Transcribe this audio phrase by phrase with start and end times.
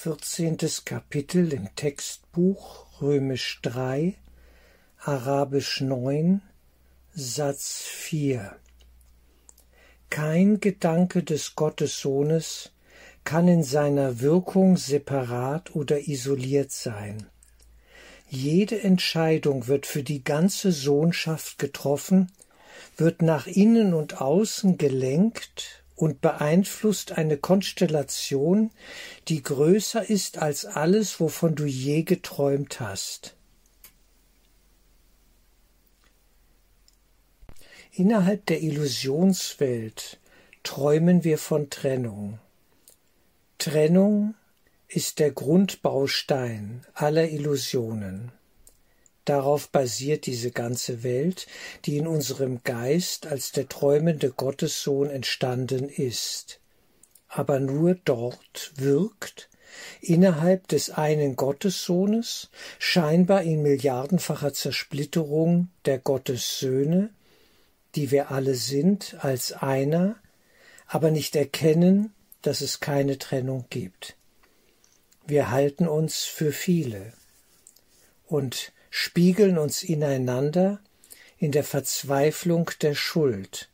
[0.00, 4.14] vierzehntes Kapitel im Textbuch Römisch 3,
[5.00, 6.40] Arabisch 9,
[7.14, 8.54] Satz 4.
[10.08, 12.70] Kein Gedanke des Gottessohnes
[13.24, 17.26] kann in seiner Wirkung separat oder isoliert sein.
[18.28, 22.30] Jede Entscheidung wird für die ganze Sohnschaft getroffen,
[22.96, 28.70] wird nach innen und außen gelenkt und beeinflusst eine Konstellation,
[29.26, 33.34] die größer ist als alles, wovon du je geträumt hast.
[37.90, 40.20] Innerhalb der Illusionswelt
[40.62, 42.38] träumen wir von Trennung.
[43.58, 44.36] Trennung
[44.86, 48.30] ist der Grundbaustein aller Illusionen.
[49.28, 51.48] Darauf basiert diese ganze Welt,
[51.84, 56.60] die in unserem Geist als der träumende Gottessohn entstanden ist,
[57.28, 59.50] aber nur dort wirkt,
[60.00, 67.10] innerhalb des einen Gottessohnes, scheinbar in milliardenfacher Zersplitterung der Gottessöhne,
[67.96, 70.16] die wir alle sind, als einer,
[70.86, 74.16] aber nicht erkennen, dass es keine Trennung gibt.
[75.26, 77.12] Wir halten uns für viele.
[78.24, 80.80] Und spiegeln uns ineinander
[81.38, 83.70] in der Verzweiflung der Schuld.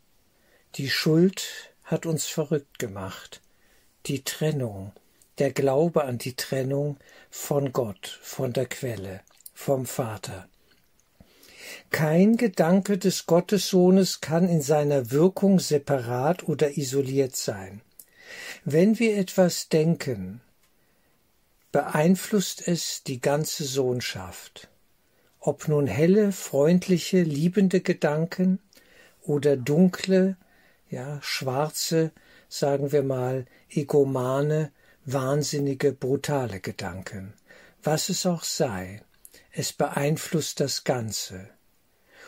[0.74, 3.40] Die Schuld hat uns verrückt gemacht.
[4.04, 4.92] Die Trennung,
[5.38, 6.98] der Glaube an die Trennung
[7.30, 9.22] von Gott, von der Quelle,
[9.54, 10.46] vom Vater.
[11.90, 17.80] Kein Gedanke des Gottessohnes kann in seiner Wirkung separat oder isoliert sein.
[18.66, 20.42] Wenn wir etwas denken,
[21.72, 24.68] beeinflusst es die ganze Sohnschaft
[25.46, 28.60] ob nun helle, freundliche, liebende Gedanken
[29.20, 30.38] oder dunkle,
[30.88, 32.12] ja, schwarze,
[32.48, 34.72] sagen wir mal, egomane,
[35.04, 37.34] wahnsinnige, brutale Gedanken.
[37.82, 39.02] Was es auch sei,
[39.52, 41.50] es beeinflusst das Ganze.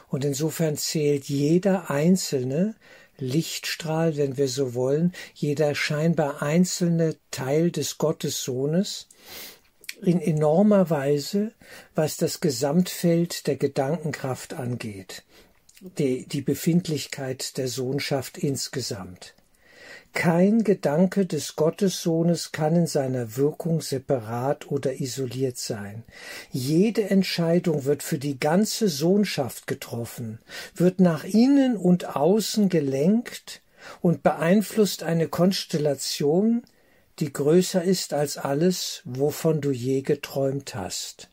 [0.09, 2.75] Und insofern zählt jeder einzelne
[3.17, 9.09] Lichtstrahl, wenn wir so wollen, jeder scheinbar einzelne Teil des Gottessohnes,
[10.03, 11.53] in enormer Weise,
[11.95, 15.25] was das Gesamtfeld der Gedankenkraft angeht,
[15.99, 19.35] die, die Befindlichkeit der Sohnschaft insgesamt.
[20.17, 26.05] Kein Gedanke des Gottessohnes kann in seiner Wirkung separat oder isoliert sein.
[26.51, 30.39] Jede Entscheidung wird für die ganze Sohnschaft getroffen,
[30.75, 33.61] wird nach innen und außen gelenkt
[34.01, 36.63] und beeinflusst eine Konstellation,
[37.19, 41.29] die größer ist als alles, wovon du je geträumt hast.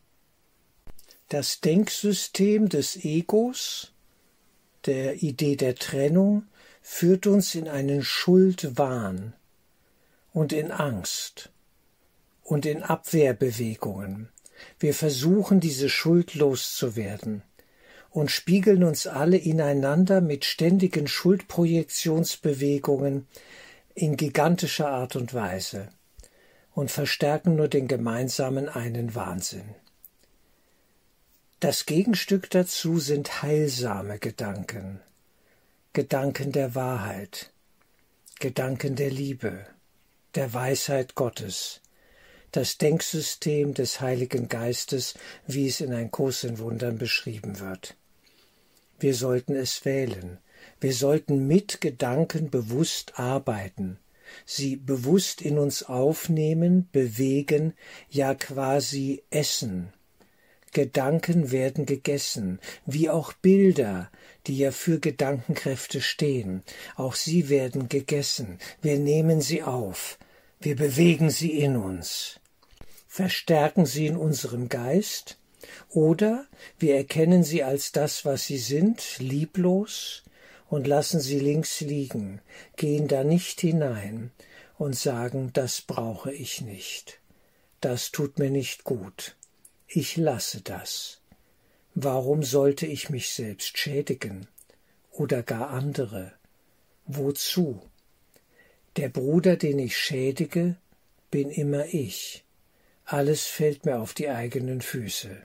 [1.29, 3.91] Das Denksystem des Egos,
[4.85, 6.43] der Idee der Trennung,
[6.81, 9.33] führt uns in einen Schuldwahn
[10.33, 11.51] und in Angst
[12.43, 14.29] und in Abwehrbewegungen.
[14.79, 17.41] Wir versuchen, diese Schuld loszuwerden
[18.09, 23.27] und spiegeln uns alle ineinander mit ständigen Schuldprojektionsbewegungen,
[23.95, 25.89] in gigantischer Art und Weise
[26.73, 29.75] und verstärken nur den gemeinsamen einen Wahnsinn.
[31.59, 34.99] Das Gegenstück dazu sind heilsame Gedanken,
[35.93, 37.51] Gedanken der Wahrheit,
[38.39, 39.65] Gedanken der Liebe,
[40.35, 41.79] der Weisheit Gottes,
[42.51, 45.13] das Denksystem des Heiligen Geistes,
[45.47, 47.95] wie es in ein Kurs in Wundern beschrieben wird.
[48.99, 50.39] Wir sollten es wählen,
[50.79, 53.97] wir sollten mit Gedanken bewusst arbeiten,
[54.45, 57.73] sie bewusst in uns aufnehmen, bewegen,
[58.09, 59.93] ja quasi essen.
[60.73, 64.09] Gedanken werden gegessen, wie auch Bilder,
[64.47, 66.63] die ja für Gedankenkräfte stehen.
[66.95, 68.57] Auch sie werden gegessen.
[68.81, 70.17] Wir nehmen sie auf.
[70.59, 72.39] Wir bewegen sie in uns.
[73.07, 75.37] Verstärken sie in unserem Geist
[75.89, 76.47] oder
[76.79, 80.23] wir erkennen sie als das, was sie sind, lieblos,
[80.73, 82.41] und lassen sie links liegen,
[82.77, 84.31] gehen da nicht hinein
[84.79, 87.19] und sagen, das brauche ich nicht,
[87.79, 89.35] das tut mir nicht gut,
[89.87, 91.21] ich lasse das.
[91.93, 94.47] Warum sollte ich mich selbst schädigen
[95.11, 96.33] oder gar andere?
[97.05, 97.79] Wozu?
[98.97, 100.75] Der Bruder, den ich schädige,
[101.29, 102.45] bin immer ich.
[103.05, 105.43] Alles fällt mir auf die eigenen Füße,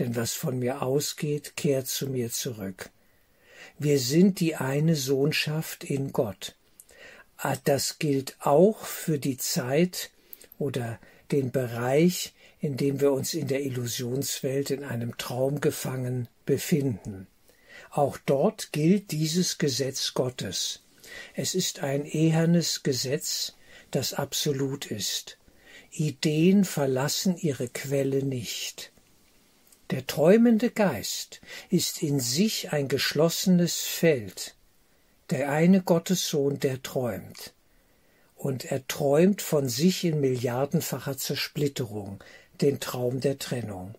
[0.00, 2.90] denn was von mir ausgeht, kehrt zu mir zurück.
[3.78, 6.54] Wir sind die eine Sohnschaft in Gott.
[7.36, 10.10] Ah, das gilt auch für die Zeit
[10.58, 10.98] oder
[11.30, 17.26] den Bereich, in dem wir uns in der Illusionswelt in einem Traum gefangen befinden.
[17.90, 20.82] Auch dort gilt dieses Gesetz Gottes.
[21.34, 23.54] Es ist ein ehernes Gesetz,
[23.90, 25.38] das absolut ist.
[25.90, 28.92] Ideen verlassen ihre Quelle nicht.
[29.90, 31.40] Der träumende Geist
[31.70, 34.56] ist in sich ein geschlossenes Feld,
[35.30, 37.54] der eine Gottessohn, der träumt.
[38.34, 42.22] Und er träumt von sich in milliardenfacher Zersplitterung,
[42.60, 43.94] den Traum der Trennung.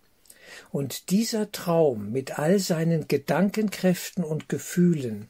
[0.72, 5.30] Und dieser Traum mit all seinen Gedankenkräften und Gefühlen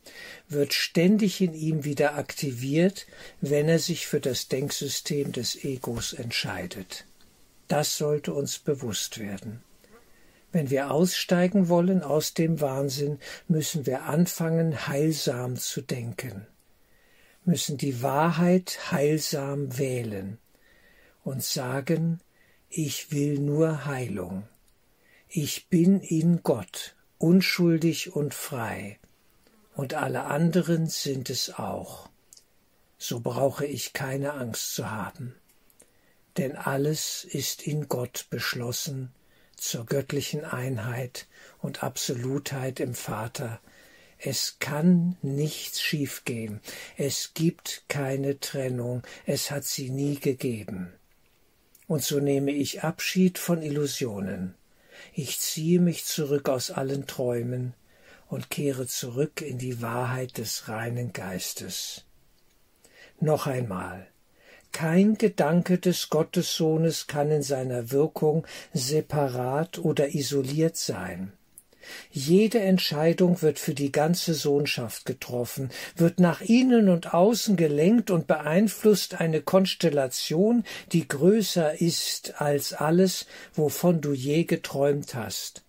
[0.50, 3.06] wird ständig in ihm wieder aktiviert,
[3.42, 7.06] wenn er sich für das Denksystem des Egos entscheidet.
[7.68, 9.62] Das sollte uns bewusst werden.
[10.58, 16.48] Wenn wir aussteigen wollen aus dem Wahnsinn, müssen wir anfangen, heilsam zu denken,
[17.46, 20.40] müssen die Wahrheit heilsam wählen
[21.24, 22.22] und sagen,
[22.72, 24.48] ich will nur Heilung.
[25.30, 28.98] Ich bin in Gott, unschuldig und frei,
[29.76, 32.10] und alle anderen sind es auch.
[32.98, 35.36] So brauche ich keine Angst zu haben,
[36.38, 39.14] denn alles ist in Gott beschlossen
[39.58, 41.28] zur göttlichen Einheit
[41.60, 43.60] und Absolutheit im Vater.
[44.18, 46.62] Es kann nichts schiefgehen,
[46.96, 50.94] es gibt keine Trennung, es hat sie nie gegeben.
[51.88, 54.56] Und so nehme ich Abschied von Illusionen
[55.14, 57.74] ich ziehe mich zurück aus allen Träumen
[58.28, 62.06] und kehre zurück in die Wahrheit des reinen Geistes.
[63.20, 64.08] Noch einmal,
[64.72, 71.34] kein Gedanke des Gottessohnes kann in seiner Wirkung separat oder isoliert sein.
[72.12, 78.28] Jede Entscheidung wird für die ganze Sohnschaft getroffen, wird nach innen und außen gelenkt und
[78.28, 85.64] beeinflusst eine Konstellation, die größer ist als alles, wovon du je geträumt hast.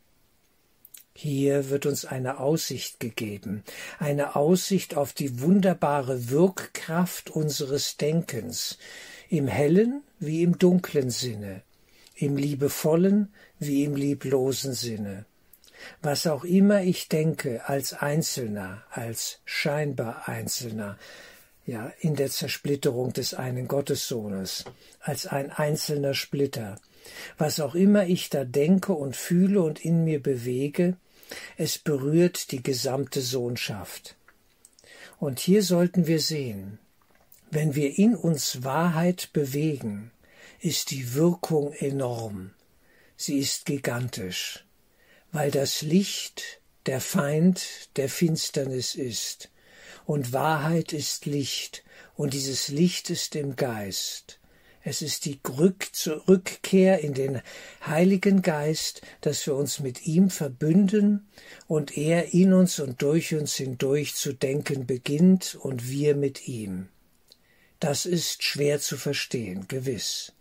[1.20, 3.64] Hier wird uns eine Aussicht gegeben,
[3.98, 8.78] eine Aussicht auf die wunderbare Wirkkraft unseres Denkens,
[9.28, 11.62] im hellen wie im dunklen Sinne,
[12.14, 15.24] im liebevollen wie im lieblosen Sinne.
[16.02, 20.98] Was auch immer ich denke als Einzelner, als scheinbar Einzelner,
[21.66, 24.66] ja, in der Zersplitterung des einen Gottessohnes,
[25.00, 26.76] als ein einzelner Splitter,
[27.38, 30.96] was auch immer ich da denke und fühle und in mir bewege,
[31.56, 34.16] es berührt die gesamte Sohnschaft.
[35.18, 36.78] Und hier sollten wir sehen,
[37.50, 40.10] wenn wir in uns Wahrheit bewegen,
[40.60, 42.50] ist die Wirkung enorm,
[43.16, 44.64] sie ist gigantisch
[45.32, 49.50] weil das Licht der Feind der Finsternis ist,
[50.06, 51.84] und Wahrheit ist Licht,
[52.16, 54.40] und dieses Licht ist im Geist.
[54.90, 57.42] Es ist die Rückkehr in den
[57.86, 61.28] Heiligen Geist, dass wir uns mit ihm verbünden
[61.66, 66.88] und er in uns und durch uns hindurch zu denken beginnt und wir mit ihm.
[67.80, 70.32] Das ist schwer zu verstehen, gewiss.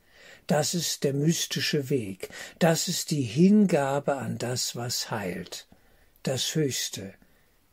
[0.48, 2.30] Das ist der mystische Weg.
[2.58, 5.68] Das ist die Hingabe an das, was heilt.
[6.24, 7.14] Das Höchste,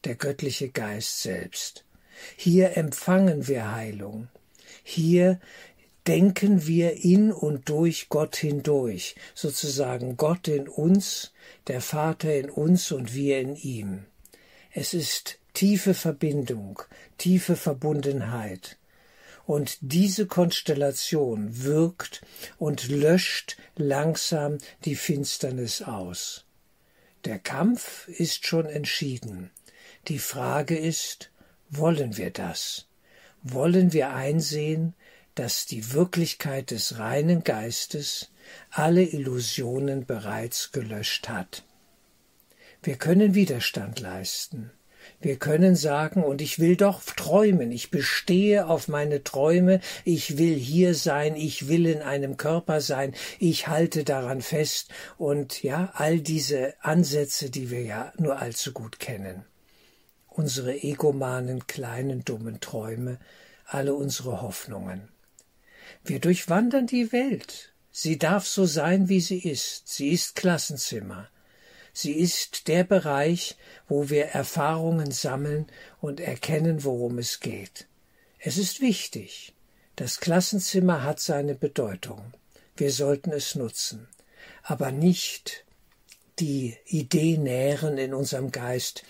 [0.03, 1.85] der göttliche Geist selbst.
[2.35, 4.27] Hier empfangen wir Heilung.
[4.83, 5.41] Hier
[6.07, 11.33] denken wir in und durch Gott hindurch, sozusagen Gott in uns,
[11.67, 14.05] der Vater in uns und wir in ihm.
[14.73, 16.83] Es ist tiefe Verbindung,
[17.17, 18.77] tiefe Verbundenheit.
[19.47, 22.23] Und diese Konstellation wirkt
[22.59, 26.45] und löscht langsam die Finsternis aus.
[27.25, 29.51] Der Kampf ist schon entschieden.
[30.09, 31.31] Die Frage ist,
[31.71, 32.87] wollen wir das?
[33.43, 34.95] Wollen wir einsehen,
[35.35, 38.31] dass die Wirklichkeit des reinen Geistes
[38.71, 41.65] alle Illusionen bereits gelöscht hat?
[42.83, 44.71] Wir können Widerstand leisten.
[45.21, 50.55] Wir können sagen, und ich will doch träumen, ich bestehe auf meine Träume, ich will
[50.55, 56.21] hier sein, ich will in einem Körper sein, ich halte daran fest und ja, all
[56.21, 59.45] diese Ansätze, die wir ja nur allzu gut kennen.
[60.29, 63.19] Unsere egomanen, kleinen, dummen Träume,
[63.67, 65.09] alle unsere Hoffnungen.
[66.03, 67.73] Wir durchwandern die Welt.
[67.91, 69.89] Sie darf so sein, wie sie ist.
[69.89, 71.29] Sie ist Klassenzimmer.
[71.93, 75.69] Sie ist der Bereich, wo wir Erfahrungen sammeln
[76.01, 77.87] und erkennen, worum es geht.
[78.41, 79.55] Es ist wichtig.
[79.95, 82.35] Das Klassenzimmer hat seine Bedeutung.
[82.77, 84.09] Wir sollten es nutzen,
[84.65, 85.65] aber nicht
[86.41, 89.05] die Idee nähren in unserem Geist,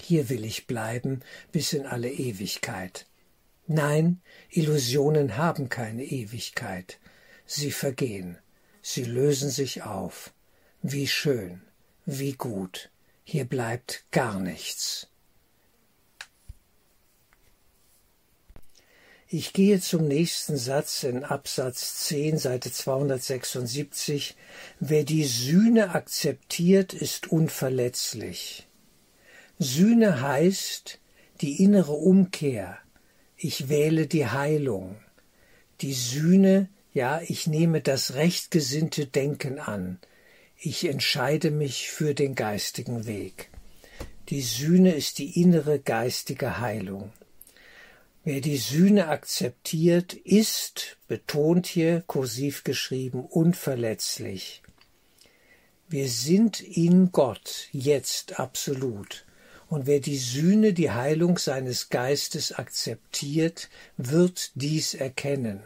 [0.00, 1.20] hier will ich bleiben
[1.52, 3.04] bis in alle Ewigkeit.
[3.66, 4.21] Nein,
[4.54, 6.98] Illusionen haben keine Ewigkeit.
[7.46, 8.36] Sie vergehen,
[8.82, 10.32] sie lösen sich auf.
[10.82, 11.62] Wie schön.
[12.04, 12.90] Wie gut,
[13.24, 15.08] hier bleibt gar nichts.
[19.28, 24.36] Ich gehe zum nächsten Satz in Absatz 10, Seite 276.
[24.80, 28.68] Wer die Sühne akzeptiert, ist unverletzlich.
[29.58, 30.98] Sühne heißt
[31.40, 32.76] die innere Umkehr.
[33.44, 34.94] Ich wähle die Heilung.
[35.80, 39.98] Die Sühne, ja, ich nehme das rechtgesinnte Denken an.
[40.56, 43.50] Ich entscheide mich für den geistigen Weg.
[44.28, 47.12] Die Sühne ist die innere geistige Heilung.
[48.22, 54.62] Wer die Sühne akzeptiert, ist, betont hier kursiv geschrieben, unverletzlich.
[55.88, 59.24] Wir sind in Gott jetzt absolut.
[59.72, 65.62] Und wer die Sühne, die Heilung seines Geistes akzeptiert, wird dies erkennen.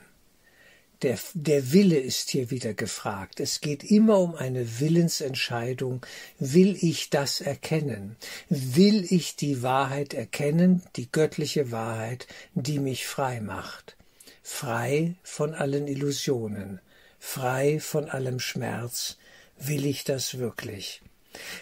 [1.02, 3.40] Der, der Wille ist hier wieder gefragt.
[3.40, 6.06] Es geht immer um eine Willensentscheidung.
[6.38, 8.14] Will ich das erkennen?
[8.48, 13.96] Will ich die Wahrheit erkennen, die göttliche Wahrheit, die mich frei macht?
[14.40, 16.80] Frei von allen Illusionen,
[17.18, 19.16] frei von allem Schmerz.
[19.58, 21.02] Will ich das wirklich?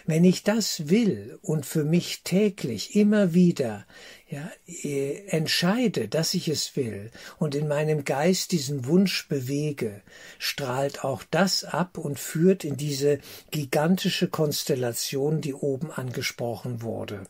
[0.05, 3.85] Wenn ich das will und für mich täglich immer wieder
[4.29, 10.01] ja, äh, entscheide, dass ich es will und in meinem Geist diesen Wunsch bewege,
[10.39, 13.19] strahlt auch das ab und führt in diese
[13.51, 17.23] gigantische Konstellation, die oben angesprochen wurde.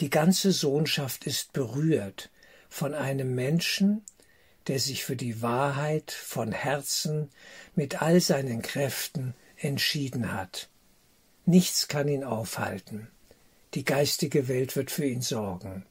[0.00, 2.30] Die ganze Sohnschaft ist berührt
[2.68, 4.02] von einem Menschen,
[4.66, 7.30] der sich für die Wahrheit von Herzen
[7.74, 10.68] mit all seinen Kräften entschieden hat.
[11.48, 13.06] Nichts kann ihn aufhalten.
[13.74, 15.86] Die geistige Welt wird für ihn sorgen.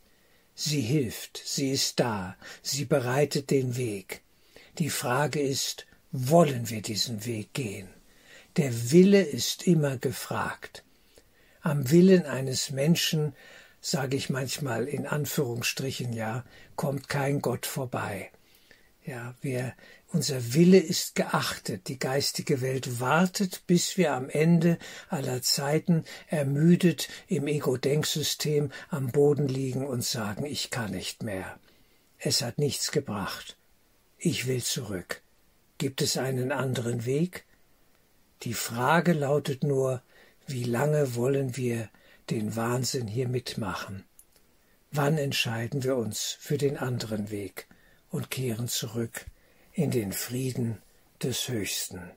[0.53, 4.21] Sie hilft, sie ist da, sie bereitet den Weg.
[4.79, 7.87] Die Frage ist, wollen wir diesen Weg gehen?
[8.57, 10.83] Der Wille ist immer gefragt.
[11.61, 13.33] Am Willen eines Menschen,
[13.79, 16.43] sage ich manchmal in Anführungsstrichen ja,
[16.75, 18.29] kommt kein Gott vorbei.
[19.05, 19.75] Ja, wir,
[20.07, 21.89] unser Wille ist geachtet.
[21.89, 29.47] Die geistige Welt wartet, bis wir am Ende aller Zeiten ermüdet im Ego-Denksystem am Boden
[29.47, 31.59] liegen und sagen, ich kann nicht mehr.
[32.17, 33.57] Es hat nichts gebracht.
[34.17, 35.21] Ich will zurück.
[35.77, 37.45] Gibt es einen anderen Weg?
[38.41, 40.01] Die Frage lautet nur,
[40.47, 41.89] wie lange wollen wir
[42.31, 44.03] den Wahnsinn hier mitmachen?
[44.89, 47.67] Wann entscheiden wir uns für den anderen Weg?
[48.15, 49.25] Und kehren zurück
[49.73, 50.81] in den Frieden
[51.21, 52.11] des Höchsten.